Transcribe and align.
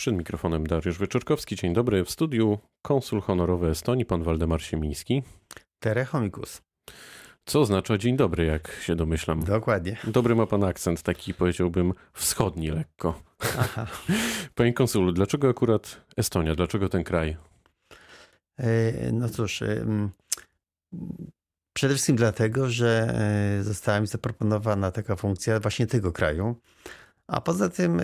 Przed 0.00 0.14
mikrofonem 0.14 0.66
Dariusz 0.66 0.98
Wieczorkowski. 0.98 1.56
Dzień 1.56 1.72
dobry. 1.72 2.04
W 2.04 2.10
studiu 2.10 2.58
konsul 2.82 3.20
honorowy 3.20 3.68
Estonii, 3.68 4.04
pan 4.04 4.22
Waldemar 4.22 4.62
Siemiński. 4.62 5.22
Terechomikus. 5.78 6.62
Co 7.44 7.60
oznacza 7.60 7.98
dzień 7.98 8.16
dobry, 8.16 8.44
jak 8.44 8.72
się 8.82 8.96
domyślam. 8.96 9.44
Dokładnie. 9.44 9.96
Dobry 10.04 10.34
ma 10.34 10.46
pan 10.46 10.64
akcent, 10.64 11.02
taki 11.02 11.34
powiedziałbym 11.34 11.92
wschodni 12.12 12.70
lekko. 12.70 13.22
Aha. 13.58 13.86
Panie 14.54 14.72
konsulu, 14.72 15.12
dlaczego 15.12 15.48
akurat 15.48 16.00
Estonia? 16.16 16.54
Dlaczego 16.54 16.88
ten 16.88 17.04
kraj? 17.04 17.36
E, 18.58 19.12
no 19.12 19.28
cóż, 19.28 19.62
e, 19.62 19.86
przede 21.72 21.94
wszystkim 21.94 22.16
dlatego, 22.16 22.70
że 22.70 23.14
e, 23.60 23.62
została 23.62 24.00
mi 24.00 24.06
zaproponowana 24.06 24.90
taka 24.90 25.16
funkcja 25.16 25.60
właśnie 25.60 25.86
tego 25.86 26.12
kraju. 26.12 26.56
A 27.26 27.40
poza 27.40 27.68
tym 27.68 28.00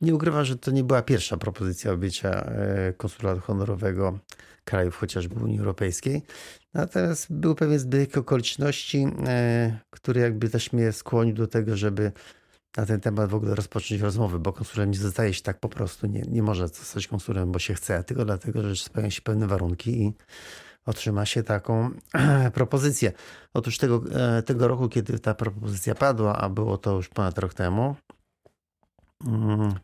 nie 0.00 0.14
ukrywam, 0.14 0.44
że 0.44 0.56
to 0.56 0.70
nie 0.70 0.84
była 0.84 1.02
pierwsza 1.02 1.36
propozycja 1.36 1.92
objęcia 1.92 2.50
konsulatu 2.96 3.40
honorowego 3.40 4.18
krajów 4.64 4.96
chociażby 4.96 5.44
Unii 5.44 5.58
Europejskiej. 5.58 6.22
Natomiast 6.74 7.32
był 7.32 7.54
pewien 7.54 7.78
zbieg 7.78 8.16
okoliczności, 8.18 9.06
który 9.90 10.20
jakby 10.20 10.48
też 10.48 10.72
mnie 10.72 10.92
skłonił 10.92 11.34
do 11.34 11.46
tego, 11.46 11.76
żeby 11.76 12.12
na 12.76 12.86
ten 12.86 13.00
temat 13.00 13.30
w 13.30 13.34
ogóle 13.34 13.54
rozpocząć 13.54 14.00
rozmowy, 14.00 14.38
bo 14.38 14.52
konsulem 14.52 14.90
nie 14.90 14.98
zostaje 14.98 15.34
się 15.34 15.42
tak 15.42 15.60
po 15.60 15.68
prostu, 15.68 16.06
nie, 16.06 16.22
nie 16.22 16.42
może 16.42 16.68
zostać 16.68 17.06
konsulem, 17.06 17.52
bo 17.52 17.58
się 17.58 17.74
chce, 17.74 18.04
tylko 18.04 18.24
dlatego, 18.24 18.62
że 18.62 18.76
spełniają 18.84 19.10
się 19.10 19.22
pewne 19.22 19.46
warunki 19.46 20.02
i 20.02 20.14
otrzyma 20.86 21.26
się 21.26 21.42
taką 21.42 21.90
propozycję. 22.54 23.12
Otóż 23.54 23.78
tego, 23.78 24.02
e, 24.14 24.42
tego 24.42 24.68
roku, 24.68 24.88
kiedy 24.88 25.18
ta 25.18 25.34
propozycja 25.34 25.94
padła, 25.94 26.36
a 26.36 26.48
było 26.48 26.78
to 26.78 26.96
już 26.96 27.08
ponad 27.08 27.38
rok 27.38 27.54
temu, 27.54 27.96
mm, 29.26 29.74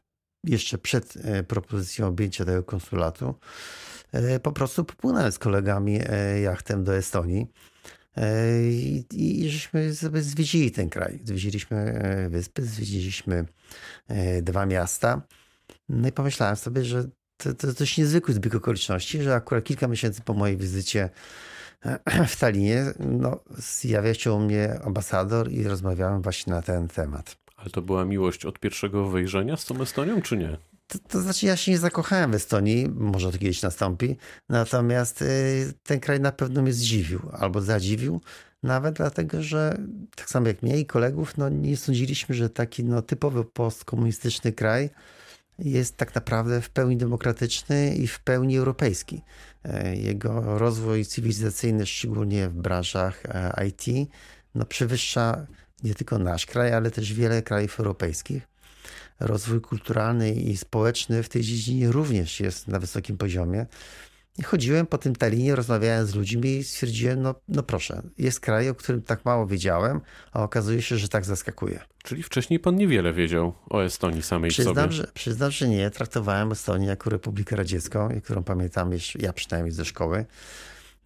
jeszcze 0.44 0.78
przed 0.78 1.16
e, 1.16 1.42
propozycją 1.42 2.06
objęcia 2.06 2.44
tego 2.44 2.62
konsulatu, 2.62 3.34
e, 4.12 4.40
po 4.40 4.52
prostu 4.52 4.84
popłynąłem 4.84 5.32
z 5.32 5.38
kolegami 5.38 6.00
jachtem 6.42 6.84
do 6.84 6.96
Estonii. 6.96 7.46
I, 8.70 9.04
I, 9.12 9.50
żeśmy 9.50 9.94
sobie 9.94 10.22
zwiedzili 10.22 10.70
ten 10.70 10.90
kraj. 10.90 11.20
Zwiedziliśmy 11.24 11.96
wyspy, 12.30 12.62
zwiedziliśmy 12.62 13.44
dwa 14.42 14.66
miasta. 14.66 15.22
No 15.88 16.08
i 16.08 16.12
pomyślałem 16.12 16.56
sobie, 16.56 16.84
że 16.84 17.08
to, 17.42 17.54
to 17.54 17.72
dość 17.72 17.98
niezwykły 17.98 18.34
zbieg 18.34 18.54
okoliczności, 18.54 19.22
że 19.22 19.34
akurat 19.34 19.64
kilka 19.64 19.88
miesięcy 19.88 20.22
po 20.22 20.34
mojej 20.34 20.56
wizycie 20.56 21.10
e, 21.84 22.26
w 22.26 22.36
Talinie 22.36 22.84
no, 22.98 23.40
zjawia 23.50 24.14
się 24.14 24.32
u 24.32 24.38
mnie 24.38 24.80
ambasador 24.84 25.52
i 25.52 25.64
rozmawiałem 25.64 26.22
właśnie 26.22 26.52
na 26.52 26.62
ten 26.62 26.88
temat. 26.88 27.41
Ale 27.62 27.70
to 27.70 27.82
była 27.82 28.04
miłość 28.04 28.44
od 28.44 28.58
pierwszego 28.58 29.08
wejrzenia 29.08 29.56
z 29.56 29.64
tą 29.64 29.82
Estonią, 29.82 30.22
czy 30.22 30.36
nie? 30.36 30.56
To, 30.86 30.98
to, 31.08 31.20
znaczy, 31.20 31.46
ja 31.46 31.56
się 31.56 31.72
nie 31.72 31.78
zakochałem 31.78 32.32
w 32.32 32.34
Estonii, 32.34 32.88
może 32.88 33.32
to 33.32 33.38
kiedyś 33.38 33.62
nastąpi, 33.62 34.16
natomiast 34.48 35.22
y, 35.22 35.72
ten 35.82 36.00
kraj 36.00 36.20
na 36.20 36.32
pewno 36.32 36.62
mnie 36.62 36.72
zdziwił 36.72 37.20
albo 37.32 37.60
zadziwił, 37.60 38.20
nawet 38.62 38.94
dlatego, 38.94 39.42
że 39.42 39.78
tak 40.16 40.30
samo 40.30 40.48
jak 40.48 40.62
mnie 40.62 40.78
i 40.78 40.86
kolegów, 40.86 41.36
no 41.38 41.48
nie 41.48 41.76
sądziliśmy, 41.76 42.34
że 42.34 42.50
taki 42.50 42.84
no, 42.84 43.02
typowy 43.02 43.44
postkomunistyczny 43.44 44.52
kraj 44.52 44.90
jest 45.58 45.96
tak 45.96 46.14
naprawdę 46.14 46.60
w 46.60 46.70
pełni 46.70 46.96
demokratyczny 46.96 47.94
i 47.94 48.06
w 48.06 48.20
pełni 48.20 48.56
europejski. 48.56 49.22
E, 49.64 49.96
jego 49.96 50.58
rozwój 50.58 51.04
cywilizacyjny, 51.04 51.86
szczególnie 51.86 52.48
w 52.48 52.54
branżach 52.54 53.22
e, 53.26 53.66
IT, 53.66 54.10
no 54.54 54.64
przewyższa 54.64 55.46
nie 55.84 55.94
tylko 55.94 56.18
nasz 56.18 56.46
kraj, 56.46 56.72
ale 56.72 56.90
też 56.90 57.12
wiele 57.12 57.42
krajów 57.42 57.80
europejskich. 57.80 58.42
Rozwój 59.20 59.60
kulturalny 59.60 60.34
i 60.34 60.56
społeczny 60.56 61.22
w 61.22 61.28
tej 61.28 61.42
dziedzinie 61.42 61.92
również 61.92 62.40
jest 62.40 62.68
na 62.68 62.78
wysokim 62.78 63.16
poziomie. 63.16 63.66
I 64.38 64.42
chodziłem 64.42 64.86
po 64.86 64.98
tym 64.98 65.16
Talinie, 65.16 65.56
rozmawiałem 65.56 66.06
z 66.06 66.14
ludźmi 66.14 66.56
i 66.56 66.64
stwierdziłem, 66.64 67.22
no, 67.22 67.34
no 67.48 67.62
proszę, 67.62 68.02
jest 68.18 68.40
kraj, 68.40 68.68
o 68.68 68.74
którym 68.74 69.02
tak 69.02 69.24
mało 69.24 69.46
wiedziałem, 69.46 70.00
a 70.32 70.42
okazuje 70.42 70.82
się, 70.82 70.96
że 70.96 71.08
tak 71.08 71.24
zaskakuje. 71.24 71.80
Czyli 72.02 72.22
wcześniej 72.22 72.60
pan 72.60 72.76
niewiele 72.76 73.12
wiedział 73.12 73.52
o 73.70 73.84
Estonii 73.84 74.22
samej 74.22 74.50
przyznam, 74.50 74.74
sobie. 74.74 74.92
Że, 74.92 75.10
przyznam, 75.14 75.50
że 75.50 75.68
nie. 75.68 75.90
Traktowałem 75.90 76.52
Estonię 76.52 76.86
jako 76.86 77.10
Republikę 77.10 77.56
Radziecką, 77.56 78.08
którą 78.24 78.42
pamiętam, 78.44 78.90
ja 79.18 79.32
przynajmniej 79.32 79.72
ze 79.72 79.84
szkoły. 79.84 80.26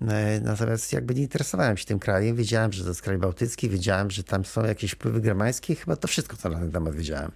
E, 0.00 0.40
natomiast 0.40 0.92
jakby 0.92 1.14
nie 1.14 1.22
interesowałem 1.22 1.76
się 1.76 1.84
tym 1.84 1.98
krajem. 1.98 2.36
Wiedziałem, 2.36 2.72
że 2.72 2.82
to 2.82 2.88
jest 2.88 3.02
kraj 3.02 3.18
bałtycki, 3.18 3.68
wiedziałem, 3.68 4.10
że 4.10 4.24
tam 4.24 4.44
są 4.44 4.64
jakieś 4.64 4.92
wpływy 4.92 5.20
germańskie. 5.20 5.74
Chyba 5.74 5.96
to 5.96 6.08
wszystko, 6.08 6.36
co 6.36 6.48
na 6.48 6.58
ten 6.58 6.72
temat 6.72 6.94
wiedziałem. 6.94 7.32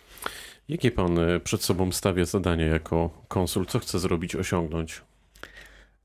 Jakie 0.68 0.90
pan 0.90 1.18
e, 1.18 1.40
przed 1.40 1.62
sobą 1.62 1.92
stawia 1.92 2.24
zadanie 2.24 2.64
jako 2.64 3.24
konsul? 3.28 3.66
Co 3.66 3.78
chce 3.78 3.98
zrobić, 3.98 4.36
osiągnąć? 4.36 5.02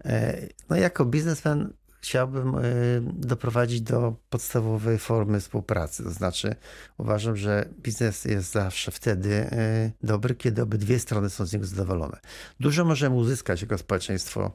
E, 0.06 0.48
no 0.70 0.76
jako 0.76 1.06
biznesmen 1.06 1.74
chciałbym 2.06 2.56
e, 2.56 2.62
doprowadzić 3.02 3.82
do 3.82 4.16
podstawowej 4.30 5.00
formy 5.00 5.40
współpracy. 5.40 6.04
To 6.04 6.10
znaczy, 6.10 6.56
uważam, 6.98 7.38
że 7.38 7.70
biznes 7.82 8.26
jest 8.26 8.52
zawsze 8.52 8.92
wtedy 8.92 9.34
e, 9.34 9.92
dobry, 10.04 10.36
kiedy 10.36 10.62
obydwie 10.62 11.00
strony 11.00 11.30
są 11.30 11.46
z 11.46 11.54
niego 11.54 11.66
zadowolone. 11.66 12.20
Dużo 12.60 12.86
możemy 12.86 13.16
uzyskać 13.16 13.62
jako 13.62 13.78
społeczeństwo 13.78 14.52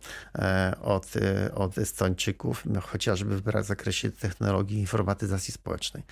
od, 0.83 1.13
od 1.55 1.79
Estończyków, 1.79 2.63
no, 2.67 2.81
chociażby 2.81 3.41
w 3.41 3.65
zakresie 3.65 4.11
technologii 4.11 4.79
informatyzacji 4.79 5.55
społecznej. 5.55 6.03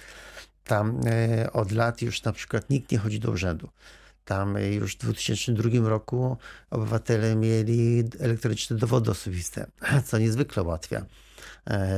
Tam 0.65 1.00
od 1.53 1.72
lat 1.72 2.03
już 2.03 2.22
na 2.22 2.32
przykład 2.32 2.70
nikt 2.70 2.93
nie 2.93 2.99
chodzi 2.99 3.20
do 3.20 3.31
urzędu. 3.31 3.69
Tam 4.25 4.59
już 4.59 4.94
w 4.94 4.99
2002 4.99 5.88
roku 5.88 6.37
obywatele 6.70 7.37
mieli 7.37 8.05
elektroniczne 8.20 8.76
dowody 8.76 9.10
osobiste, 9.10 9.66
co 10.06 10.19
niezwykle 10.19 10.62
ułatwia 10.62 11.06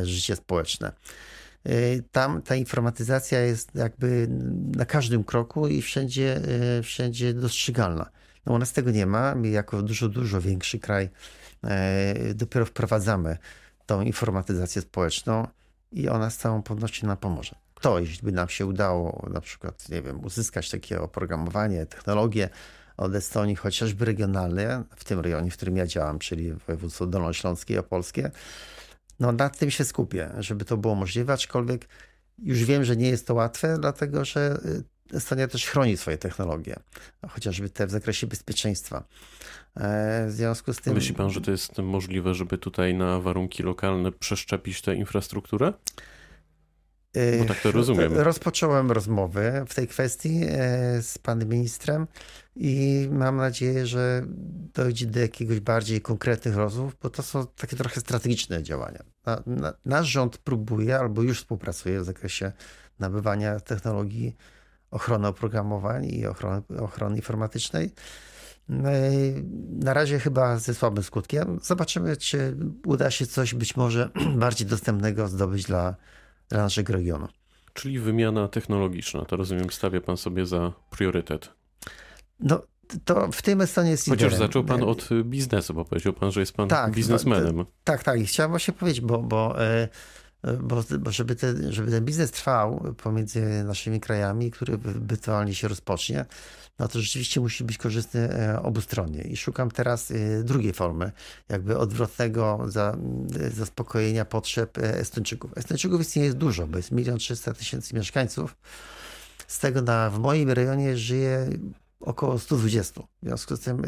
życie 0.03 0.37
społeczne. 0.37 0.93
E, 1.65 1.73
tam 2.13 2.43
ta 2.43 2.55
informatyzacja 2.55 3.41
jest 3.41 3.75
jakby 3.75 4.27
na 4.77 4.85
każdym 4.85 5.25
kroku 5.25 5.69
i 5.69 5.83
wszędzie, 5.83 6.41
e, 6.79 6.83
wszędzie 6.83 7.35
dostrzegalna. 7.35 8.11
No 8.47 8.53
u 8.53 8.59
nas 8.59 8.73
tego 8.73 8.91
nie 8.91 9.07
ma. 9.07 9.35
My 9.35 9.49
jako 9.49 9.83
dużo, 9.83 10.09
dużo 10.09 10.41
większy 10.41 10.79
kraj 10.79 11.11
dopiero 12.35 12.67
wprowadzamy 12.67 13.39
tą 13.87 14.01
informatyzację 14.01 14.83
społeczną 14.83 15.47
i 15.93 16.09
ona 16.09 16.31
z 16.31 16.37
całą 16.37 16.63
pewnością 16.63 17.07
nam 17.07 17.17
pomoże 17.17 17.57
to, 17.81 17.99
jeśli 17.99 18.23
by 18.23 18.33
nam 18.33 18.49
się 18.49 18.67
udało 18.67 19.27
na 19.33 19.41
przykład, 19.41 19.89
nie 19.89 20.03
wiem, 20.03 20.25
uzyskać 20.25 20.71
takie 20.71 21.01
oprogramowanie, 21.01 21.87
technologie 21.87 22.49
od 22.97 23.15
Estonii, 23.15 23.57
chociażby 23.57 24.05
regionalne, 24.05 24.85
w 24.97 25.05
tym 25.05 25.21
rejonie, 25.21 25.51
w 25.51 25.57
którym 25.57 25.77
ja 25.77 25.87
działam, 25.87 26.19
czyli 26.19 26.53
województwo 26.53 27.07
dolnośląskie 27.07 27.75
i 27.75 27.79
opolskie, 27.79 28.31
no 29.21 29.33
nad 29.33 29.59
tym 29.59 29.71
się 29.71 29.85
skupię, 29.85 30.31
żeby 30.39 30.65
to 30.65 30.77
było 30.77 30.95
możliwe, 30.95 31.33
aczkolwiek 31.33 31.89
już 32.39 32.65
wiem, 32.65 32.85
że 32.85 32.97
nie 32.97 33.09
jest 33.09 33.27
to 33.27 33.35
łatwe, 33.35 33.79
dlatego 33.81 34.25
że 34.25 34.61
y, 34.65 34.83
Estonia 35.17 35.49
też 35.49 35.67
chroni 35.67 35.97
swoje 35.97 36.19
technologie, 36.19 36.77
chociażby 37.29 37.71
te 37.71 37.87
w 37.87 37.91
zakresie 37.91 38.27
bezpieczeństwa. 38.27 39.05
E, 39.77 40.27
w 40.29 40.33
związku 40.33 40.73
z 40.73 40.81
tym. 40.81 40.95
Myśli 40.95 41.15
pan, 41.15 41.31
że 41.31 41.41
to 41.41 41.51
jest 41.51 41.79
możliwe, 41.79 42.35
żeby 42.35 42.59
tutaj 42.59 42.95
na 42.95 43.21
warunki 43.21 43.63
lokalne 43.63 44.13
przeszczepić 44.13 44.83
tę 44.83 44.95
infrastrukturę? 44.95 45.73
Bo 47.39 47.45
tak 47.45 47.61
to 47.61 47.73
rozumiem. 47.73 48.13
Rozpocząłem 48.17 48.91
rozmowy 48.93 49.65
w 49.69 49.75
tej 49.75 49.89
kwestii 49.89 50.41
e, 50.49 51.03
z 51.03 51.19
panem 51.19 51.49
ministrem 51.49 52.07
i 52.57 53.09
mam 53.13 53.37
nadzieję, 53.37 53.87
że 53.87 54.23
dojdzie 54.75 55.07
do 55.07 55.21
jakiegoś 55.21 55.61
bardziej 55.61 56.01
konkretnych 56.01 56.57
rozmów, 56.57 56.97
bo 57.03 57.11
to 57.11 57.23
są 57.23 57.47
takie 57.47 57.77
trochę 57.77 58.01
strategiczne 58.01 58.63
działania. 58.63 59.03
Na, 59.27 59.43
na, 59.47 59.73
nasz 59.85 60.07
rząd 60.07 60.39
próbuje 60.39 60.99
albo 60.99 61.23
już 61.23 61.39
współpracuje 61.39 62.01
w 62.01 62.05
zakresie 62.05 62.53
nabywania 62.99 63.61
technologii 63.61 64.37
ochrony 64.91 65.29
oprogramowań 65.29 66.05
i 66.05 66.27
ochrony, 66.27 66.63
ochrony 66.79 67.17
informatycznej. 67.17 67.93
No 68.69 68.89
na 69.69 69.95
razie 69.95 70.19
chyba 70.19 70.59
ze 70.59 70.75
słabym 70.75 71.05
skutkiem. 71.05 71.59
Zobaczymy, 71.63 72.17
czy 72.17 72.57
uda 72.87 73.11
się 73.11 73.27
coś 73.27 73.55
być 73.55 73.77
może 73.77 74.11
bardziej 74.37 74.67
dostępnego 74.67 75.29
zdobyć 75.29 75.65
dla 75.65 75.97
naszego 76.59 76.93
regionu. 76.93 77.29
Czyli 77.73 77.99
wymiana 77.99 78.49
technologiczna, 78.49 79.25
to 79.25 79.37
rozumiem, 79.37 79.71
stawia 79.71 80.01
pan 80.01 80.17
sobie 80.17 80.47
za 80.47 80.73
priorytet. 80.91 81.51
No, 82.41 82.63
to 83.05 83.29
w 83.33 83.43
tym 83.43 83.61
Estonie 83.61 83.91
jest 83.91 84.05
Chociaż 84.05 84.33
liderem. 84.33 84.39
zaczął 84.39 84.65
pan 84.65 84.83
od 84.83 85.09
biznesu, 85.25 85.75
bo 85.75 85.85
powiedział 85.85 86.13
pan, 86.13 86.33
że 86.33 86.41
jest 86.41 86.53
pan 86.53 86.69
tak, 86.69 86.95
biznesmenem. 86.95 87.57
No, 87.57 87.67
tak, 87.85 88.05
tak. 88.05 88.21
I 88.21 88.27
chciałem 88.27 88.51
właśnie 88.51 88.75
powiedzieć, 88.75 89.01
bo, 89.01 89.19
bo 89.19 89.65
e, 89.65 89.89
bo, 90.61 90.85
bo 90.99 91.11
żeby, 91.11 91.37
te, 91.37 91.73
żeby 91.73 91.91
ten 91.91 92.05
biznes 92.05 92.31
trwał 92.31 92.95
pomiędzy 93.03 93.65
naszymi 93.65 94.01
krajami, 94.01 94.51
który 94.51 94.75
ewentualnie 94.75 95.55
się 95.55 95.69
rozpocznie, 95.69 96.25
no 96.81 96.89
to 96.89 97.01
rzeczywiście 97.01 97.41
musi 97.41 97.65
być 97.65 97.79
korzystny 97.79 98.21
e, 98.21 98.63
obustronnie. 98.63 99.23
I 99.23 99.37
szukam 99.37 99.71
teraz 99.71 100.11
e, 100.11 100.45
drugiej 100.45 100.73
formy, 100.73 101.13
jakby 101.49 101.79
odwrotnego 101.79 102.59
za, 102.69 102.97
e, 103.41 103.51
zaspokojenia 103.51 104.25
potrzeb 104.25 104.79
Estończyków. 104.79 105.59
Estończyków 105.59 106.01
istnieje 106.01 106.27
jest 106.27 106.39
dużo, 106.39 106.67
bo 106.67 106.77
jest 106.77 106.91
milion 106.91 107.19
trzysta 107.19 107.55
tysięcy 107.55 107.95
mieszkańców. 107.95 108.57
Z 109.47 109.59
tego 109.59 109.83
na, 109.83 110.11
w 110.11 110.19
moim 110.19 110.51
rejonie 110.51 110.97
żyje 110.97 111.49
około 112.01 112.39
120. 112.39 113.01
W 113.01 113.27
związku 113.27 113.57
z 113.57 113.61
tym 113.61 113.83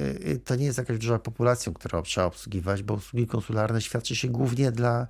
to 0.45 0.57
nie 0.57 0.65
jest 0.65 0.79
jakaś 0.79 0.99
duża 0.99 1.19
populacja, 1.19 1.73
którą 1.73 2.03
trzeba 2.03 2.27
obsługiwać, 2.27 2.83
bo 2.83 2.95
usługi 2.95 3.27
konsularne 3.27 3.81
świadczy 3.81 4.17
się 4.17 4.29
głównie 4.29 4.73
dla 4.73 5.07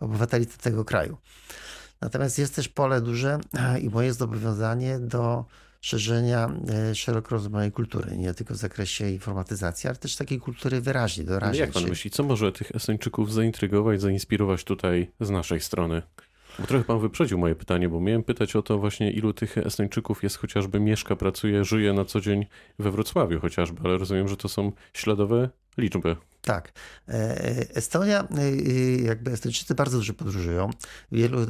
obywateli 0.00 0.46
tego 0.46 0.84
kraju. 0.84 1.16
Natomiast 2.00 2.38
jest 2.38 2.54
też 2.56 2.68
pole 2.68 3.00
duże 3.00 3.38
i 3.82 3.88
moje 3.88 4.12
zobowiązanie 4.12 4.98
do 4.98 5.44
szerzenia 5.80 6.50
e, 6.90 6.94
szeroko 6.94 7.30
rozumianej 7.30 7.72
kultury, 7.72 8.16
nie 8.16 8.34
tylko 8.34 8.54
w 8.54 8.56
zakresie 8.56 9.10
informatyzacji, 9.10 9.88
ale 9.88 9.96
też 9.96 10.16
takiej 10.16 10.40
kultury 10.40 10.80
wyraźnie, 10.80 11.24
doraźnej. 11.24 11.60
Jak 11.60 11.72
pan 11.72 11.88
myśli, 11.88 12.10
co 12.10 12.22
może 12.22 12.52
tych 12.52 12.74
Estończyków 12.74 13.32
zaintrygować, 13.32 14.00
zainspirować 14.00 14.64
tutaj 14.64 15.10
z 15.20 15.30
naszej 15.30 15.60
strony? 15.60 16.02
Bo 16.58 16.66
trochę 16.66 16.84
pan 16.84 17.00
wyprzedził 17.00 17.38
moje 17.38 17.54
pytanie, 17.54 17.88
bo 17.88 18.00
miałem 18.00 18.22
pytać 18.22 18.56
o 18.56 18.62
to 18.62 18.78
właśnie, 18.78 19.10
ilu 19.10 19.32
tych 19.32 19.58
Estończyków 19.58 20.22
jest 20.22 20.36
chociażby 20.36 20.80
mieszka, 20.80 21.16
pracuje, 21.16 21.64
żyje 21.64 21.92
na 21.92 22.04
co 22.04 22.20
dzień 22.20 22.46
we 22.78 22.90
Wrocławiu 22.90 23.40
chociażby, 23.40 23.80
ale 23.84 23.98
rozumiem, 23.98 24.28
że 24.28 24.36
to 24.36 24.48
są 24.48 24.72
śladowe 24.92 25.48
liczby. 25.78 26.16
Tak. 26.44 26.72
E, 27.08 27.76
Estonia, 27.76 28.28
e, 28.38 28.56
jakby 29.02 29.32
Estończycy 29.32 29.74
bardzo 29.74 29.98
dużo 29.98 30.14
podróżują. 30.14 30.70
Wielu, 31.12 31.42
e, 31.42 31.46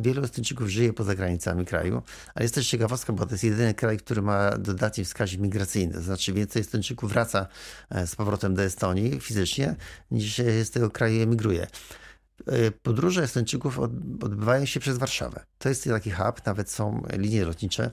wielu 0.00 0.24
Estończyków 0.24 0.68
żyje 0.68 0.92
poza 0.92 1.14
granicami 1.14 1.66
kraju, 1.66 2.02
ale 2.34 2.44
jest 2.44 2.54
też 2.54 2.68
ciekawostka, 2.68 3.12
bo 3.12 3.26
to 3.26 3.32
jest 3.32 3.44
jedyny 3.44 3.74
kraj, 3.74 3.96
który 3.96 4.22
ma 4.22 4.50
dodatni 4.58 5.04
wskaźnik 5.04 5.40
migracyjny. 5.40 6.02
Znaczy 6.02 6.32
więcej 6.32 6.62
Estończyków 6.62 7.12
wraca 7.12 7.46
z 8.06 8.16
powrotem 8.16 8.54
do 8.54 8.62
Estonii 8.62 9.20
fizycznie, 9.20 9.76
niż 10.10 10.36
z 10.64 10.70
tego 10.70 10.90
kraju 10.90 11.22
emigruje. 11.22 11.66
Podróże 12.82 13.22
Estończyków 13.22 13.78
odbywają 14.22 14.64
się 14.64 14.80
przez 14.80 14.98
Warszawę. 14.98 15.44
To 15.58 15.68
jest 15.68 15.84
taki 15.84 16.10
hub, 16.10 16.46
nawet 16.46 16.70
są 16.70 17.02
linie 17.12 17.44
lotnicze 17.44 17.90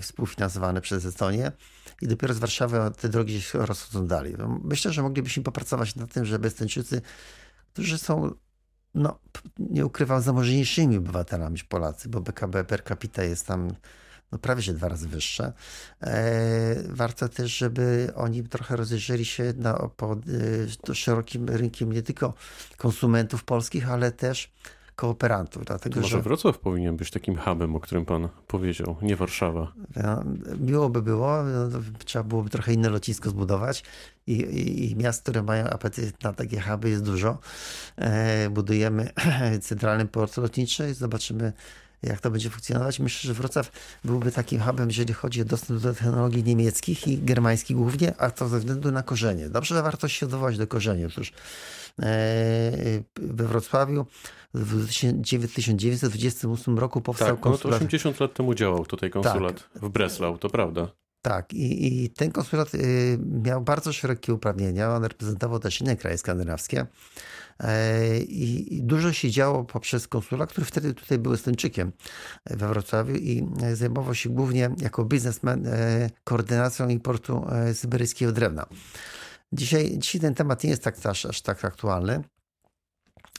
współfinansowane 0.00 0.80
przez 0.80 1.04
Estonię 1.04 1.52
i 2.00 2.06
dopiero 2.06 2.34
z 2.34 2.38
Warszawy 2.38 2.78
te 3.00 3.08
drogi 3.08 3.42
się 3.42 3.66
rozchodzą 3.66 4.06
dalej. 4.06 4.34
No, 4.38 4.60
myślę, 4.64 4.92
że 4.92 5.02
moglibyśmy 5.02 5.42
popracować 5.42 5.96
nad 5.96 6.12
tym, 6.12 6.24
żeby 6.24 6.48
Estończycy, 6.48 7.02
którzy 7.72 7.98
są, 7.98 8.34
no, 8.94 9.18
nie 9.58 9.86
ukrywam, 9.86 10.22
zamożniejszymi 10.22 10.96
obywatelami 10.96 11.52
niż 11.52 11.64
Polacy, 11.64 12.08
bo 12.08 12.20
PKB 12.20 12.64
per 12.64 12.84
capita 12.84 13.22
jest 13.24 13.46
tam 13.46 13.70
no 14.32 14.38
prawie 14.38 14.62
że 14.62 14.74
dwa 14.74 14.88
razy 14.88 15.08
wyższe. 15.08 15.52
E, 16.02 16.74
warto 16.88 17.28
też, 17.28 17.56
żeby 17.56 18.12
oni 18.14 18.42
trochę 18.42 18.76
rozejrzeli 18.76 19.24
się 19.24 19.52
na, 19.56 19.74
po 19.74 20.16
e, 20.90 20.94
szerokim 20.94 21.48
rynkiem 21.48 21.92
nie 21.92 22.02
tylko 22.02 22.34
konsumentów 22.76 23.44
polskich, 23.44 23.90
ale 23.90 24.12
też 24.12 24.52
kooperantów. 25.00 25.64
Dlatego, 25.64 26.00
Może 26.00 26.16
że... 26.16 26.22
Wrocław 26.22 26.58
powinien 26.58 26.96
być 26.96 27.10
takim 27.10 27.36
hubem, 27.36 27.76
o 27.76 27.80
którym 27.80 28.04
pan 28.04 28.28
powiedział, 28.46 28.96
nie 29.02 29.16
Warszawa. 29.16 29.72
No, 29.96 30.24
miło 30.60 30.88
by 30.88 31.02
było, 31.02 31.42
no, 31.42 31.80
trzeba 32.04 32.22
byłoby 32.22 32.50
trochę 32.50 32.72
inne 32.72 32.88
lotnisko 32.88 33.30
zbudować 33.30 33.84
i, 34.26 34.32
i, 34.32 34.90
i 34.90 34.96
miast, 34.96 35.22
które 35.22 35.42
mają 35.42 35.64
apetyt 35.64 36.22
na 36.22 36.32
takie 36.32 36.60
huby 36.60 36.90
jest 36.90 37.04
dużo. 37.04 37.38
E, 37.96 38.50
budujemy 38.50 39.10
centralny 39.62 40.06
port 40.06 40.36
lotniczy 40.36 40.90
i 40.90 40.94
zobaczymy 40.94 41.52
jak 42.02 42.20
to 42.20 42.30
będzie 42.30 42.50
funkcjonować. 42.50 43.00
Myślę, 43.00 43.28
że 43.28 43.34
Wrocław 43.34 43.72
byłby 44.04 44.32
takim 44.32 44.60
hubem, 44.60 44.88
jeżeli 44.88 45.14
chodzi 45.14 45.42
o 45.42 45.44
dostęp 45.44 45.80
do 45.80 45.94
technologii 45.94 46.44
niemieckich 46.44 47.08
i 47.08 47.18
germańskich 47.18 47.76
głównie, 47.76 48.14
a 48.18 48.30
to 48.30 48.48
ze 48.48 48.58
względu 48.58 48.92
na 48.92 49.02
korzenie. 49.02 49.48
Dobrze, 49.48 49.74
że 49.74 49.82
warto 49.82 50.08
się 50.08 50.26
odwołać 50.26 50.58
do 50.58 50.66
korzeni. 50.66 51.04
Otóż 51.04 51.32
e, 51.98 52.02
we 53.16 53.44
Wrocławiu 53.46 54.06
w 54.54 54.86
1928 55.54 56.78
roku 56.78 57.00
powstał 57.00 57.28
tak, 57.28 57.40
konsulat. 57.40 57.64
No 57.64 57.78
to 57.78 57.84
80 57.84 58.20
lat 58.20 58.34
temu 58.34 58.54
działał 58.54 58.86
tutaj 58.86 59.10
konsulat 59.10 59.68
tak. 59.72 59.82
w 59.82 59.88
Breslau, 59.88 60.38
to 60.38 60.50
prawda. 60.50 60.88
Tak, 61.22 61.52
i, 61.52 62.04
i 62.04 62.10
ten 62.10 62.32
konsulat 62.32 62.74
y, 62.74 63.18
miał 63.44 63.60
bardzo 63.60 63.92
szerokie 63.92 64.34
uprawnienia. 64.34 64.94
On 64.94 65.04
reprezentował 65.04 65.58
też 65.58 65.80
inne 65.80 65.96
kraje 65.96 66.18
skandynawskie. 66.18 66.86
E, 67.60 68.18
I, 68.18 68.82
dużo 68.82 69.12
się 69.12 69.30
działo 69.30 69.64
poprzez 69.64 70.08
konsulat, 70.08 70.50
który 70.50 70.64
wtedy 70.66 70.94
tutaj 70.94 71.18
był 71.18 71.32
Estończykiem 71.34 71.92
we 72.46 72.68
Wrocławiu 72.68 73.14
i 73.14 73.48
zajmował 73.72 74.14
się 74.14 74.30
głównie 74.30 74.70
jako 74.80 75.04
biznesmen 75.04 75.66
e, 75.66 76.10
koordynacją 76.24 76.88
importu 76.88 77.46
e, 77.52 77.74
syberyjskiego 77.74 78.32
drewna. 78.32 78.66
Dzisiaj, 79.52 79.98
dzisiaj 79.98 80.20
ten 80.20 80.34
temat 80.34 80.64
nie 80.64 80.70
jest 80.70 80.84
tak, 80.84 81.06
aż, 81.06 81.26
aż 81.26 81.42
tak 81.42 81.64
aktualny. 81.64 82.22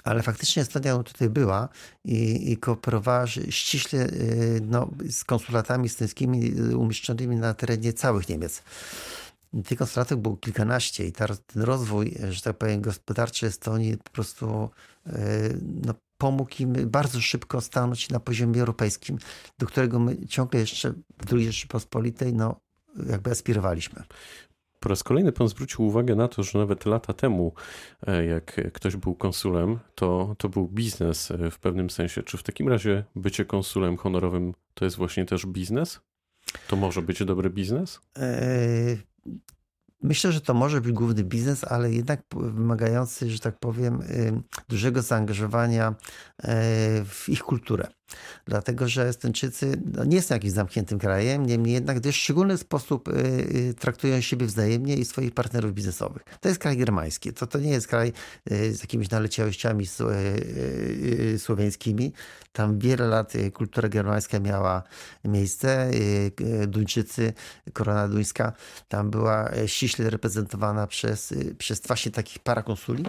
Ale 0.03 0.24
faktycznie 0.24 0.62
Estonia 0.62 1.03
tutaj 1.03 1.30
była 1.30 1.69
i, 2.06 2.51
i 2.51 2.57
kooperowała 2.57 3.27
ściśle 3.27 4.07
no, 4.62 4.89
z 5.09 5.24
konsulatami 5.24 5.86
estońskimi 5.86 6.51
umieszczonymi 6.75 7.36
na 7.36 7.53
terenie 7.53 7.94
całych 7.94 8.30
Niemiec. 8.30 8.63
Tych 9.65 9.77
konsulatów 9.77 10.21
było 10.21 10.38
kilkanaście 10.38 11.06
i 11.06 11.12
ten 11.12 11.27
rozwój, 11.56 12.18
że 12.30 12.42
tak 12.42 12.57
powiem, 12.57 12.81
gospodarczy 12.81 13.48
Estonii 13.48 13.98
po 13.98 14.09
prostu 14.09 14.69
no, 15.86 15.94
pomógł 16.18 16.51
im 16.59 16.74
bardzo 16.74 17.21
szybko 17.21 17.62
stanąć 17.62 18.09
na 18.09 18.19
poziomie 18.19 18.59
europejskim, 18.59 19.18
do 19.59 19.65
którego 19.65 20.00
my 20.00 20.27
ciągle 20.27 20.59
jeszcze 20.59 20.94
w 21.25 21.33
II 21.33 21.51
Rzeczypospolitej 21.51 22.33
no, 22.33 22.59
jakby 23.09 23.31
aspirowaliśmy. 23.31 24.04
Po 24.81 24.89
raz 24.89 25.04
kolejny 25.04 25.31
pan 25.31 25.48
zwrócił 25.48 25.86
uwagę 25.86 26.16
na 26.16 26.28
to, 26.28 26.44
że 26.44 26.60
nawet 26.60 26.86
lata 26.86 27.13
temu, 27.13 27.54
e, 28.07 28.25
jak 28.25 28.74
ktoś 28.74 28.95
był 28.95 29.16
konsulem, 29.16 29.80
to, 29.95 30.36
to 30.38 30.50
był 30.50 30.68
biznes 30.68 31.31
e, 31.31 31.51
w 31.51 31.60
pewnym 31.60 31.89
sensie. 31.89 32.24
Czy 32.24 32.38
w 32.38 32.44
takim 32.44 32.69
razie 32.69 33.04
bycie 33.16 33.45
konsulem 33.45 33.98
honorowym 33.98 34.54
to 34.74 34.86
jest 34.86 34.98
właśnie 34.98 35.25
też 35.25 35.45
biznes? 35.45 36.00
To 36.68 36.75
może 36.75 37.01
być 37.01 37.25
dobry 37.25 37.50
biznes? 37.50 38.00
Eee, 38.16 38.98
Myślę, 40.04 40.31
że 40.31 40.42
to 40.42 40.54
może 40.54 40.81
być 40.81 40.92
główny 40.92 41.24
biznes, 41.24 41.63
ale 41.63 41.92
jednak 41.92 42.22
wymagający, 42.36 43.30
że 43.30 43.39
tak 43.39 43.60
powiem, 43.60 44.04
dużego 44.69 45.01
zaangażowania 45.01 45.88
e, 45.88 45.95
w 47.06 47.30
ich 47.30 47.44
kulturę. 47.44 47.88
Dlatego, 48.45 48.87
że 48.87 49.07
Estończycy 49.07 49.81
no, 49.93 50.03
nie 50.03 50.21
są 50.21 50.35
jakimś 50.35 50.53
zamkniętym 50.53 50.99
krajem, 50.99 51.45
niemniej 51.45 51.73
jednak 51.73 51.99
w 51.99 52.11
szczególny 52.11 52.57
sposób 52.57 53.07
y, 53.07 53.11
y, 53.11 53.73
traktują 53.79 54.21
siebie 54.21 54.45
wzajemnie 54.45 54.95
i 54.95 55.05
swoich 55.05 55.33
partnerów 55.33 55.73
biznesowych. 55.73 56.23
To 56.41 56.49
jest 56.49 56.61
kraj 56.61 56.77
germański, 56.77 57.33
to, 57.33 57.47
to 57.47 57.59
nie 57.59 57.69
jest 57.69 57.87
kraj 57.87 58.13
y, 58.51 58.73
z 58.73 58.81
jakimiś 58.81 59.09
naleciałościami 59.09 59.85
słowiańskimi. 61.37 62.13
Tam 62.51 62.79
wiele 62.79 63.07
lat 63.07 63.33
kultura 63.53 63.89
germańska 63.89 64.39
miała 64.39 64.83
miejsce. 65.25 65.91
Duńczycy, 66.67 67.33
korona 67.73 68.07
duńska 68.07 68.53
tam 68.87 69.11
była 69.11 69.51
ściśle 69.65 70.09
reprezentowana 70.09 70.87
przez, 70.87 71.33
przez 71.57 71.81
właśnie 71.87 72.11
takich 72.11 72.39
parakonsuli. 72.39 73.06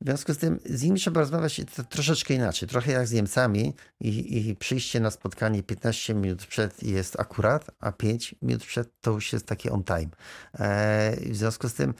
W 0.00 0.04
związku 0.04 0.34
z 0.34 0.38
tym 0.38 0.60
z 0.66 0.82
nimi 0.82 1.00
trzeba 1.00 1.20
rozmawiać 1.20 1.60
troszeczkę 1.88 2.34
inaczej, 2.34 2.68
trochę 2.68 2.92
jak 2.92 3.06
z 3.06 3.12
Niemcami 3.12 3.74
i, 4.00 4.27
i 4.36 4.56
przyjście 4.56 5.00
na 5.00 5.10
spotkanie 5.10 5.62
15 5.62 6.14
minut 6.14 6.46
przed 6.46 6.82
jest 6.82 7.20
akurat, 7.20 7.70
a 7.80 7.92
5 7.92 8.34
minut 8.42 8.64
przed 8.64 9.00
to 9.00 9.10
już 9.10 9.32
jest 9.32 9.46
takie 9.46 9.72
on 9.72 9.84
time. 9.84 10.08
E, 10.54 11.16
w 11.20 11.36
związku 11.36 11.68
z 11.68 11.74
tym 11.74 11.94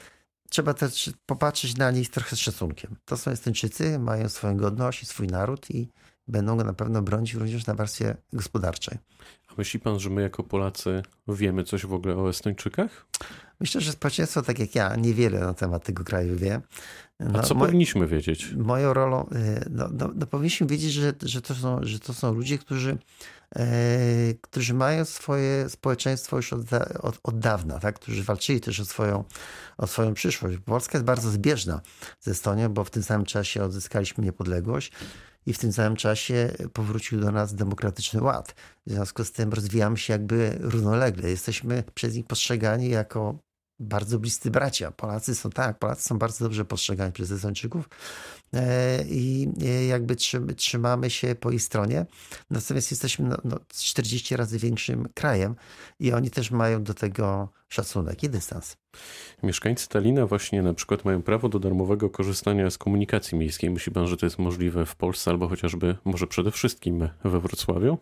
trzeba 0.50 0.75
też 0.75 1.11
popatrzeć 1.26 1.76
na 1.76 1.90
nich 1.90 2.11
trochę 2.11 2.37
z 2.37 2.38
szacunkiem. 2.38 2.97
To 3.04 3.16
są 3.16 3.30
Estończycy, 3.30 3.99
mają 3.99 4.28
swoją 4.28 4.56
godność 4.56 5.02
i 5.02 5.06
swój 5.06 5.26
naród 5.26 5.70
i 5.70 5.88
będą 6.28 6.56
go 6.56 6.64
na 6.64 6.73
pewno 6.73 7.02
bronić 7.02 7.35
również 7.35 7.66
na 7.66 7.75
warstwie 7.75 8.16
gospodarczej. 8.32 8.99
A 9.49 9.54
myśli 9.58 9.80
pan, 9.80 10.00
że 10.00 10.11
my 10.11 10.23
jako 10.23 10.42
Polacy 10.42 11.02
wiemy 11.28 11.64
coś 11.64 11.87
w 11.87 11.92
ogóle 11.92 12.16
o 12.16 12.28
Estończykach? 12.28 13.06
Myślę, 13.61 13.80
że 13.80 13.92
społeczeństwo, 13.92 14.42
tak 14.42 14.58
jak 14.58 14.75
ja, 14.75 14.97
niewiele 14.97 15.40
na 15.40 15.54
temat 15.54 15.85
tego 15.85 16.04
kraju 16.04 16.37
wie. 16.37 16.61
No, 17.20 17.38
A 17.38 17.42
co 17.42 17.54
powinniśmy 17.54 18.06
wiedzieć? 18.06 18.52
Moją 18.56 18.94
rolą, 18.94 19.26
y, 19.32 19.64
no, 19.70 19.88
no, 19.92 20.11
no, 20.14 20.26
powinniśmy 20.26 20.66
wiedzieć, 20.66 20.92
że, 20.92 21.12
że, 21.23 21.42
to 21.42 21.54
są, 21.54 21.78
że 21.82 21.99
to 21.99 22.14
są 22.14 22.35
ludzie, 22.35 22.58
którzy, 22.58 22.99
e, 23.56 23.66
którzy 24.40 24.75
mają 24.75 25.04
swoje 25.04 25.68
społeczeństwo 25.68 26.37
już 26.37 26.52
od, 26.52 26.61
od, 27.00 27.18
od, 27.23 27.38
dawna, 27.38 27.78
tak? 27.78 27.94
którzy 27.99 28.23
walczyli 28.23 28.61
też 28.61 28.80
o 28.80 28.85
swoją, 28.85 29.25
o 29.78 29.87
swoją 29.87 30.14
przyszłość. 30.14 30.58
Polska 30.64 30.99
jest 30.99 31.06
bardzo 31.06 31.30
zbieżna 31.30 31.80
z 32.20 32.28
Estonią, 32.28 32.68
bo 32.68 32.85
w 32.85 32.90
tym 32.90 33.02
samym 33.02 33.26
czasie 33.26 33.62
odzyskaliśmy 33.64 34.25
niepodległość 34.25 34.92
i 35.49 35.52
w 35.52 35.59
tym 35.59 35.73
samym 35.73 35.97
czasie 35.97 36.52
powrócił 36.73 37.21
do 37.21 37.33
nas 37.33 37.55
demokratyczny 37.55 38.23
ład. 38.23 38.55
W 38.87 38.90
związku 38.90 39.25
z 39.25 39.33
tym 39.33 39.52
rozwijamy 39.52 39.97
się 39.97 40.12
jakby 40.12 40.59
równolegle. 40.61 41.31
Jesteśmy 41.31 41.85
przez 41.95 42.14
nich 42.14 42.26
postrzegani 42.26 42.88
jako 42.88 43.38
bardzo 43.80 44.18
bliscy 44.18 44.50
bracia. 44.50 44.90
Polacy 44.90 45.35
są 45.35 45.50
tak, 45.50 45.78
Polacy 45.78 46.02
są 46.02 46.18
bardzo 46.18 46.44
dobrze 46.44 46.64
postrzegani 46.64 47.12
przez 47.12 47.30
Estończyków 47.30 47.88
e, 48.54 49.04
i 49.08 49.49
e, 49.62 49.87
jakby 49.87 50.16
trzymamy 50.56 51.11
się 51.11 51.35
po 51.35 51.50
ich 51.50 51.62
stronie. 51.62 52.06
Natomiast 52.50 52.90
jesteśmy 52.90 53.28
no, 53.28 53.37
no 53.44 53.58
40 53.68 54.37
razy 54.37 54.58
większym 54.58 55.08
krajem 55.14 55.54
i 56.00 56.12
oni 56.12 56.30
też 56.30 56.50
mają 56.50 56.82
do 56.82 56.94
tego 56.94 57.49
szacunek 57.68 58.23
i 58.23 58.28
dystans. 58.28 58.76
Mieszkańcy 59.42 59.88
Talina 59.88 60.26
właśnie 60.26 60.62
na 60.62 60.75
przykład 60.75 61.04
mają 61.04 61.23
prawo 61.23 61.49
do 61.49 61.58
darmowego 61.58 62.11
korzystania 62.11 62.70
z 62.70 62.78
komunikacji 62.78 63.38
miejskiej. 63.38 63.70
Myśli 63.70 63.92
pan, 63.92 64.06
że 64.06 64.16
to 64.16 64.26
jest 64.26 64.38
możliwe 64.38 64.87
w 64.87 64.97
Polsce 64.97 65.30
albo 65.30 65.49
chociażby 65.49 65.97
może 66.04 66.26
przede 66.26 66.50
wszystkim 66.50 67.08
we 67.25 67.40
Wrocławiu? 67.40 67.99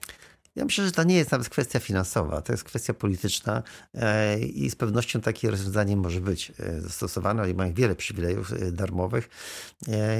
Ja 0.57 0.65
myślę, 0.65 0.85
że 0.85 0.93
to 0.93 1.05
nie 1.05 1.17
jest 1.17 1.31
nawet 1.31 1.49
kwestia 1.49 1.81
finansowa, 1.81 2.43
to 2.43 2.53
jest 2.53 2.65
kwestia 2.65 2.95
polityczna 2.95 3.63
e, 3.95 4.39
i 4.39 4.71
z 4.71 4.77
pewnością 4.77 5.21
takie 5.21 5.51
rozwiązanie 5.51 5.97
może 5.97 6.21
być 6.21 6.53
e, 6.61 6.81
zastosowane. 6.81 7.43
Oni 7.43 7.55
mają 7.55 7.75
wiele 7.75 7.95
przywilejów 7.95 8.53
e, 8.53 8.73
darmowych 8.73 9.29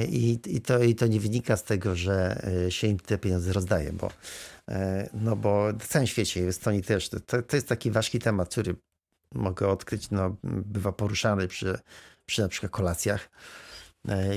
i, 0.09 0.39
i, 0.45 0.61
to, 0.61 0.83
i 0.83 0.95
to 0.95 1.07
nie 1.07 1.19
wynika 1.19 1.57
z 1.57 1.63
tego, 1.63 1.95
że 1.95 2.41
się 2.69 2.87
im 2.87 2.99
te 2.99 3.17
pieniądze 3.17 3.53
rozdaje, 3.53 3.93
bo, 3.93 4.11
no 5.13 5.35
bo 5.35 5.67
w 5.79 5.87
całym 5.87 6.07
świecie, 6.07 6.45
w 6.45 6.47
Estonii 6.47 6.83
też, 6.83 7.09
to, 7.09 7.41
to 7.41 7.55
jest 7.55 7.67
taki 7.67 7.91
ważki 7.91 8.19
temat, 8.19 8.49
który 8.49 8.75
mogę 9.35 9.67
odkryć, 9.67 10.11
no, 10.11 10.35
bywa 10.43 10.91
poruszany 10.91 11.47
przy, 11.47 11.79
przy 12.25 12.41
na 12.41 12.47
przykład 12.47 12.71
kolacjach 12.71 13.29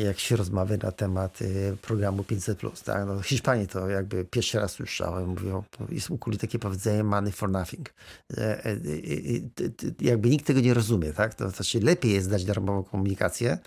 jak 0.04 0.18
się 0.18 0.36
rozmawia 0.36 0.76
na 0.76 0.92
temat 0.92 1.38
e, 1.42 1.76
programu 1.76 2.22
500+. 2.22 2.84
Tak? 2.84 3.06
No, 3.06 3.22
Hiszpanii 3.22 3.66
to 3.66 3.88
jakby 3.88 4.24
pierwszy 4.24 4.60
raz 4.60 4.72
słyszałem, 4.72 5.28
mówią, 5.28 5.62
jest 5.88 6.10
u 6.10 6.18
kuli 6.18 6.38
takie 6.38 6.58
powiedzenie 6.58 7.04
money 7.04 7.32
for 7.32 7.50
nothing. 7.50 7.94
E, 8.36 8.76
jakby 10.00 10.30
nikt 10.30 10.46
tego 10.46 10.60
nie 10.60 10.74
rozumie, 10.74 11.12
tak? 11.12 11.34
To 11.34 11.50
znaczy 11.50 11.80
lepiej 11.80 12.12
jest 12.12 12.30
dać 12.30 12.44
darmową 12.44 12.84
komunikację, 12.84 13.58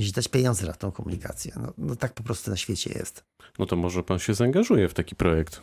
niż 0.00 0.12
dać 0.12 0.28
pieniądze 0.28 0.66
na 0.66 0.72
tą 0.72 0.92
komunikację. 0.92 1.52
No, 1.56 1.72
no, 1.78 1.96
tak 1.96 2.12
po 2.12 2.22
prostu 2.22 2.50
na 2.50 2.56
świecie 2.56 2.90
jest. 2.98 3.24
No 3.58 3.66
to 3.66 3.76
może 3.76 4.02
pan 4.02 4.18
się 4.18 4.34
zaangażuje 4.34 4.88
w 4.88 4.94
taki 4.94 5.16
projekt? 5.16 5.60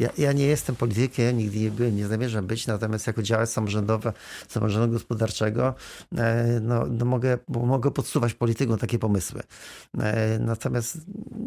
Ja, 0.00 0.08
ja 0.18 0.32
nie 0.32 0.46
jestem 0.46 0.76
politykiem, 0.76 1.38
nigdy 1.38 1.58
nie 1.58 1.70
byłem, 1.70 1.96
nie 1.96 2.06
zamierzam 2.06 2.46
być, 2.46 2.66
natomiast 2.66 3.06
jako 3.06 3.22
działacz 3.22 3.48
samorządowy, 3.48 4.12
samorządu 4.48 4.92
gospodarczego, 4.92 5.74
e, 6.16 6.60
no, 6.62 6.86
no 6.86 7.04
mogę, 7.04 7.38
mogę 7.48 7.90
podsuwać 7.90 8.34
politykom 8.34 8.78
takie 8.78 8.98
pomysły. 8.98 9.42
E, 9.98 10.38
natomiast 10.38 10.98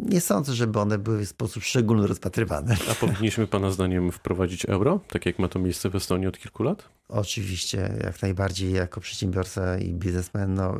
nie 0.05 0.21
sądzę, 0.21 0.53
żeby 0.53 0.79
one 0.79 0.97
były 0.97 1.25
w 1.25 1.29
sposób 1.29 1.63
szczególny 1.63 2.07
rozpatrywane. 2.07 2.77
A 2.91 2.95
powinniśmy 2.95 3.47
pana 3.47 3.71
zdaniem 3.71 4.11
wprowadzić 4.11 4.65
euro, 4.65 4.99
tak 5.07 5.25
jak 5.25 5.39
ma 5.39 5.47
to 5.47 5.59
miejsce 5.59 5.89
w 5.89 5.95
Estonii 5.95 6.27
od 6.27 6.37
kilku 6.37 6.63
lat? 6.63 6.89
Oczywiście, 7.09 7.93
jak 8.03 8.21
najbardziej 8.21 8.73
jako 8.73 9.01
przedsiębiorca 9.01 9.77
i 9.77 9.93
biznesmen 9.93 10.53
no, 10.53 10.77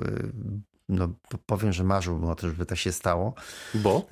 no 0.89 1.10
powiem, 1.46 1.74
że 1.74 1.84
marzyłbym 1.84 2.29
o 2.29 2.36
tym, 2.36 2.50
żeby 2.50 2.65
tak 2.65 2.77
się 2.77 2.91
stało. 2.91 3.34
Bo? 3.74 4.08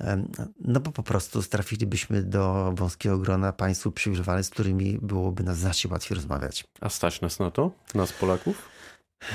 No 0.60 0.80
bo 0.80 0.92
po 0.92 1.02
prostu 1.02 1.42
trafilibyśmy 1.42 2.22
do 2.22 2.72
wąskiego 2.76 3.18
grona 3.18 3.52
państw 3.52 3.86
uprzywilejowanych, 3.86 4.46
z 4.46 4.50
którymi 4.50 4.98
byłoby 5.02 5.42
nas 5.42 5.58
znacznie 5.58 5.90
łatwiej 5.90 6.14
rozmawiać. 6.14 6.64
A 6.80 6.88
stać 6.88 7.20
nas 7.20 7.38
na 7.38 7.50
to? 7.50 7.70
Nas 7.94 8.12
Polaków? 8.12 8.77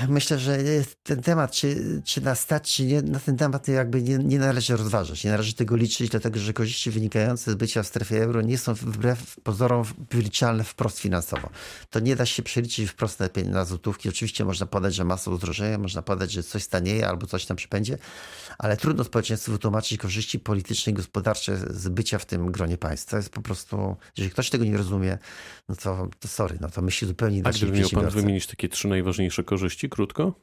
Myślę, 0.08 0.38
że 0.38 0.58
ten 1.02 1.22
temat, 1.22 1.52
czy, 1.52 2.02
czy 2.04 2.20
nas 2.20 2.40
stać, 2.40 2.74
czy 2.74 2.86
nie, 2.86 3.02
na 3.02 3.20
ten 3.20 3.36
temat 3.36 3.68
jakby 3.68 4.02
nie, 4.02 4.18
nie 4.18 4.38
należy 4.38 4.76
rozważać. 4.76 5.24
Nie 5.24 5.30
należy 5.30 5.54
tego 5.54 5.76
liczyć, 5.76 6.10
dlatego 6.10 6.38
że 6.38 6.52
korzyści 6.52 6.90
wynikające 6.90 7.52
z 7.52 7.54
bycia 7.54 7.82
w 7.82 7.86
strefie 7.86 8.22
euro 8.22 8.42
nie 8.42 8.58
są 8.58 8.74
wbrew 8.74 9.36
pozorom 9.42 9.84
wyliczalne 10.10 10.64
wprost 10.64 10.98
finansowo. 10.98 11.50
To 11.90 12.00
nie 12.00 12.16
da 12.16 12.26
się 12.26 12.42
przeliczyć 12.42 12.90
wprost 12.90 13.20
na, 13.20 13.28
na 13.44 13.64
złotówki. 13.64 14.08
Oczywiście 14.08 14.44
można 14.44 14.66
podać, 14.66 14.94
że 14.94 15.04
masa 15.04 15.30
udrożenia, 15.30 15.78
można 15.78 16.02
podać, 16.02 16.32
że 16.32 16.42
coś 16.42 16.62
stanieje 16.62 17.08
albo 17.08 17.26
coś 17.26 17.46
tam 17.46 17.56
przybędzie, 17.56 17.98
ale 18.58 18.76
trudno 18.76 19.04
społeczeństwu 19.04 19.52
wytłumaczyć 19.52 20.00
korzyści 20.00 20.38
polityczne 20.38 20.92
i 20.92 20.94
gospodarcze 20.94 21.56
z 21.56 21.88
bycia 21.88 22.18
w 22.18 22.26
tym 22.26 22.52
gronie 22.52 22.78
państw. 22.78 23.10
To 23.10 23.16
jest 23.16 23.28
po 23.28 23.42
prostu, 23.42 23.96
jeżeli 24.16 24.30
ktoś 24.30 24.50
tego 24.50 24.64
nie 24.64 24.76
rozumie, 24.76 25.18
no 25.68 25.76
to, 25.76 26.08
to 26.20 26.28
sorry, 26.28 26.58
no 26.60 26.70
to 26.70 26.82
myśli 26.82 27.08
zupełnie 27.08 27.38
inaczej. 27.38 27.62
A 27.62 27.64
gdyby 27.64 27.80
miał 27.80 27.90
pan 27.90 28.10
wymienić 28.10 28.46
takie 28.46 28.68
trzy 28.68 28.88
najważniejsze 28.88 29.44
korzyści, 29.44 29.73
krótko? 29.76 30.34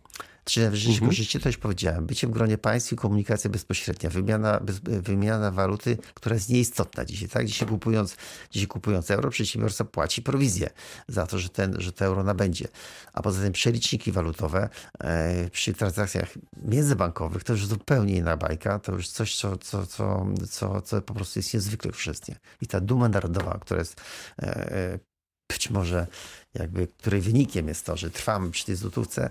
Trzy 0.43 0.59
najważniejsze 0.59 0.97
mhm. 0.97 1.09
korzyści, 1.09 1.39
to 1.39 1.50
już 1.50 1.57
powiedziałem. 1.57 2.05
Bycie 2.05 2.27
w 2.27 2.31
gronie 2.31 2.57
państw 2.57 2.93
i 2.93 2.95
komunikacja 2.95 3.50
bezpośrednia, 3.50 4.09
wymiana, 4.09 4.59
bez, 4.59 4.79
wymiana 4.79 5.51
waluty, 5.51 5.97
która 6.13 6.33
jest 6.33 6.50
nieistotna 6.50 7.05
dzisiaj. 7.05 7.29
Tak? 7.29 7.45
Dzisiaj, 7.45 7.67
kupując, 7.67 8.17
dzisiaj 8.51 8.67
kupując 8.67 9.11
euro, 9.11 9.29
przedsiębiorca 9.29 9.85
płaci 9.85 10.21
prowizję 10.21 10.69
za 11.07 11.27
to, 11.27 11.39
że, 11.39 11.50
ten, 11.50 11.75
że 11.81 11.91
to 11.91 12.05
euro 12.05 12.23
nabędzie. 12.23 12.67
A 13.13 13.21
poza 13.21 13.41
tym 13.41 13.53
przeliczniki 13.53 14.11
walutowe 14.11 14.69
e, 15.00 15.50
przy 15.50 15.73
transakcjach 15.73 16.29
międzybankowych 16.63 17.43
to 17.43 17.53
już 17.53 17.65
zupełnie 17.65 18.15
inna 18.15 18.38
bajka. 18.38 18.79
To 18.79 18.91
już 18.91 19.09
coś, 19.09 19.35
co, 19.35 19.57
co, 19.57 19.85
co, 19.85 20.27
co, 20.50 20.81
co 20.81 21.01
po 21.01 21.13
prostu 21.13 21.39
jest 21.39 21.53
niezwykle 21.53 21.91
korzystnie. 21.91 22.35
I 22.61 22.67
ta 22.67 22.79
duma 22.79 23.09
narodowa, 23.09 23.57
która 23.61 23.79
jest 23.79 24.01
e, 24.39 24.71
e 24.71 25.11
być 25.51 25.70
może 25.70 26.08
jakby, 26.53 26.88
której 26.88 27.22
wynikiem 27.22 27.67
jest 27.67 27.86
to, 27.86 27.98
że 27.98 28.12
trwamy 28.12 28.51
przy 28.51 28.65
tej 28.65 28.75
złotówce, 28.75 29.29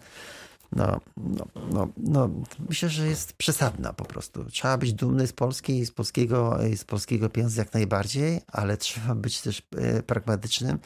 no, 0.76 1.00
no, 1.16 1.46
no, 1.70 1.88
no, 1.96 2.30
myślę, 2.68 2.88
że 2.88 3.06
jest 3.06 3.32
przesadna 3.32 3.92
po 3.92 4.04
prostu. 4.04 4.44
Trzeba 4.44 4.78
być 4.78 4.92
dumny 4.92 5.26
z 5.26 5.32
Polski 5.32 5.78
i 5.78 5.86
z 5.86 5.90
polskiego, 5.90 6.58
z 6.76 6.84
polskiego 6.84 7.28
pieniądza 7.28 7.62
jak 7.62 7.74
najbardziej, 7.74 8.40
ale 8.46 8.76
trzeba 8.76 9.14
być 9.14 9.40
też 9.40 9.62
e, 9.76 10.02
pragmatycznym, 10.02 10.78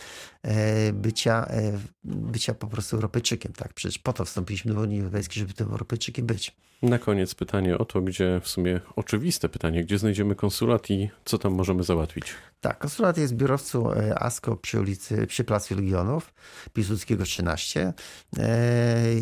e, 0.43 0.93
bycia, 0.93 1.47
e, 1.47 1.79
bycia 2.05 2.55
po 2.55 2.67
prostu 2.67 2.97
Europejczykiem. 2.97 3.53
Tak? 3.53 3.73
Przecież 3.73 3.99
po 3.99 4.13
to 4.13 4.25
wstąpiliśmy 4.25 4.75
do 4.75 4.81
Unii 4.81 5.01
Europejskiej, 5.01 5.41
żeby 5.41 5.53
tym 5.53 5.71
Europejczykiem 5.71 6.27
być. 6.27 6.57
Na 6.83 6.99
koniec 6.99 7.35
pytanie 7.35 7.79
o 7.79 7.85
to, 7.85 8.01
gdzie 8.01 8.41
w 8.43 8.49
sumie 8.49 8.81
oczywiste 8.97 9.49
pytanie, 9.49 9.85
gdzie 9.85 9.99
znajdziemy 9.99 10.35
konsulat 10.35 10.91
i 10.91 11.11
co 11.25 11.39
tam 11.39 11.55
możemy 11.55 11.83
załatwić? 11.83 12.25
Tak, 12.65 12.79
konsulat 12.79 13.19
jest 13.19 13.35
w 13.35 13.37
biurowcu 13.37 13.89
ASKO 14.17 14.57
przy 14.57 14.81
ulicy, 14.81 15.27
przy 15.27 15.45
Placu 15.45 15.75
Legionów, 15.75 16.35
Piłsudskiego 16.73 17.25
13. 17.25 17.93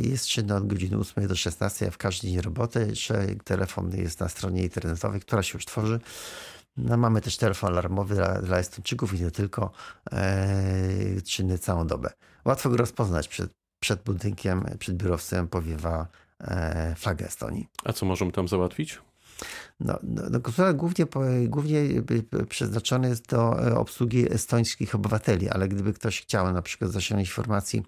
Jest 0.03 0.27
czynny 0.27 0.55
od 0.55 0.67
godziny 0.67 0.97
8 0.97 1.27
do 1.27 1.37
16, 1.37 1.89
a 1.89 1.91
w 1.91 1.99
każdy 1.99 2.29
dzień 2.29 2.41
roboty. 2.41 2.93
Telefon 3.45 3.97
jest 3.97 4.21
na 4.21 4.29
stronie 4.29 4.63
internetowej, 4.63 5.21
która 5.21 5.43
się 5.43 5.57
już 5.57 5.67
tworzy. 5.67 6.01
No, 6.77 6.97
mamy 6.97 7.21
też 7.21 7.37
telefon 7.37 7.71
alarmowy 7.73 8.15
dla, 8.15 8.43
dla 8.43 8.59
Estończyków 8.59 9.15
i 9.15 9.23
nie 9.23 9.31
tylko, 9.31 9.71
e, 10.13 11.23
czynny 11.23 11.59
całą 11.59 11.87
dobę. 11.87 12.11
Łatwo 12.45 12.71
go 12.71 12.77
rozpoznać 12.77 13.29
przed, 13.29 13.51
przed 13.81 14.03
budynkiem, 14.03 14.65
przed 14.79 14.97
biurowcem 14.97 15.49
powiewa 15.49 16.07
e, 16.41 16.95
flagę 16.99 17.27
Estonii. 17.27 17.69
A 17.85 17.93
co 17.93 18.07
możemy 18.07 18.33
tam 18.33 18.49
załatwić? 18.49 18.99
No, 19.81 19.99
no, 20.03 20.23
no 20.31 20.41
głównie, 20.75 21.07
głównie 21.47 21.83
przeznaczony 22.49 23.09
jest 23.09 23.29
do 23.29 23.67
e, 23.67 23.77
obsługi 23.77 24.33
estońskich 24.33 24.95
obywateli, 24.95 25.49
ale 25.49 25.69
gdyby 25.69 25.93
ktoś 25.93 26.23
chciał 26.23 26.53
na 26.53 26.63
przykład 26.63 26.91
zasięgnąć 26.91 27.29
informacji 27.29 27.83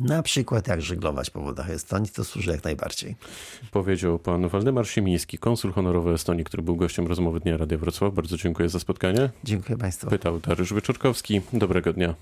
na 0.00 0.22
przykład 0.22 0.68
jak 0.68 0.82
żeglować 0.82 1.30
po 1.30 1.40
wodach 1.40 1.70
Estonii, 1.70 2.10
to 2.10 2.24
służy 2.24 2.50
jak 2.50 2.64
najbardziej. 2.64 3.16
Powiedział 3.70 4.18
pan 4.18 4.48
Waldemar 4.48 4.88
Siemiński, 4.88 5.38
konsul 5.38 5.72
honorowy 5.72 6.12
Estonii, 6.12 6.44
który 6.44 6.62
był 6.62 6.76
gościem 6.76 7.06
rozmowy 7.06 7.40
Dnia 7.40 7.56
Radia 7.56 7.78
Wrocław. 7.78 8.14
Bardzo 8.14 8.36
dziękuję 8.36 8.68
za 8.68 8.80
spotkanie. 8.80 9.30
Dziękuję 9.44 9.78
państwu. 9.78 10.10
Pytał 10.10 10.38
Dariusz 10.40 10.72
Wyczorkowski. 10.72 11.40
Dobrego 11.52 11.92
dnia. 11.92 12.14